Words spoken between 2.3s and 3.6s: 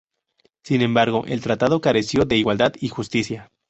igualdad y justicia.